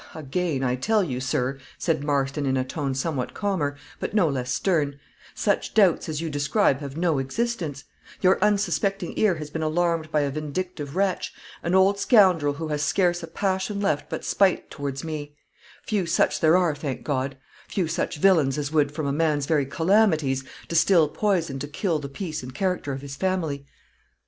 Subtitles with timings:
[0.15, 4.51] "Again, I tell you, sir," said Marston, in a tone somewhat calmer, but no less
[4.51, 4.99] stern,
[5.35, 7.83] "such doubts as you describe have no existence;
[8.19, 12.81] your unsuspecting ear has been alarmed by a vindictive wretch, an old scoundrel who has
[12.81, 15.35] scarce a passion left but spite towards me;
[15.83, 17.37] few such there are, thank God;
[17.67, 22.09] few such villains as would, from a man's very calamities, distil poison to kill the
[22.09, 23.67] peace and character of his family."